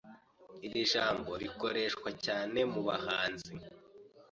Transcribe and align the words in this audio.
Iri 0.65 0.81
jambo 0.93 1.31
rikoreshwa 1.41 2.09
cyane 2.25 2.59
mu 2.71 2.81
bahanzi 2.87 3.53